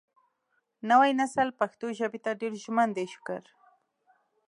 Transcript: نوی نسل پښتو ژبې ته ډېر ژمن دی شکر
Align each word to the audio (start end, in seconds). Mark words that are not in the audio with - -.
نوی 0.89 1.11
نسل 1.19 1.47
پښتو 1.59 1.87
ژبې 1.99 2.19
ته 2.25 2.31
ډېر 2.41 2.53
ژمن 2.63 2.89
دی 2.97 3.05
شکر 3.13 3.43